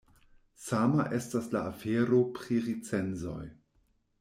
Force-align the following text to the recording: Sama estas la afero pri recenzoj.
Sama 0.67 1.05
estas 1.17 1.51
la 1.57 1.61
afero 1.73 2.23
pri 2.39 2.59
recenzoj. 2.71 3.39